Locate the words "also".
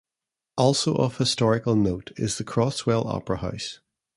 0.57-0.95